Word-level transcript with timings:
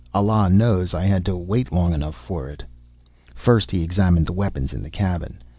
"Allah 0.15 0.49
knows 0.49 0.95
I 0.95 1.03
had 1.05 1.23
to 1.25 1.35
wait 1.37 1.71
long 1.71 1.93
enough 1.93 2.15
for 2.15 2.49
it!" 2.49 2.63
First 3.35 3.69
he 3.69 3.83
examined 3.83 4.25
the 4.25 4.33
weapons 4.33 4.73
in 4.73 4.81
the 4.81 4.89
cabin. 4.89 5.43